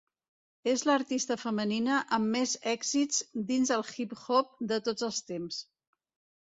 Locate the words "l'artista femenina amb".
0.89-2.33